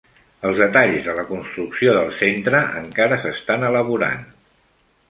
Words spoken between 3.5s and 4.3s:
elaborant